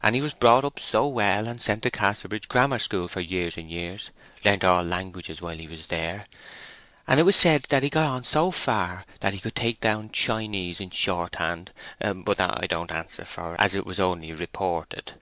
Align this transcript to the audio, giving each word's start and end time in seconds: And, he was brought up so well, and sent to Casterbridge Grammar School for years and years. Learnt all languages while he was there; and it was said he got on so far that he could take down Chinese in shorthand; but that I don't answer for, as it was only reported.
And, 0.00 0.14
he 0.14 0.22
was 0.22 0.32
brought 0.32 0.64
up 0.64 0.78
so 0.78 1.08
well, 1.08 1.48
and 1.48 1.60
sent 1.60 1.82
to 1.82 1.90
Casterbridge 1.90 2.46
Grammar 2.46 2.78
School 2.78 3.08
for 3.08 3.18
years 3.20 3.56
and 3.56 3.68
years. 3.68 4.12
Learnt 4.44 4.62
all 4.62 4.84
languages 4.84 5.42
while 5.42 5.56
he 5.56 5.66
was 5.66 5.88
there; 5.88 6.28
and 7.08 7.18
it 7.18 7.24
was 7.24 7.34
said 7.34 7.66
he 7.68 7.90
got 7.90 8.04
on 8.04 8.22
so 8.22 8.52
far 8.52 9.04
that 9.18 9.34
he 9.34 9.40
could 9.40 9.56
take 9.56 9.80
down 9.80 10.12
Chinese 10.12 10.78
in 10.78 10.90
shorthand; 10.90 11.72
but 11.98 12.38
that 12.38 12.62
I 12.62 12.68
don't 12.68 12.92
answer 12.92 13.24
for, 13.24 13.56
as 13.60 13.74
it 13.74 13.84
was 13.84 13.98
only 13.98 14.32
reported. 14.32 15.14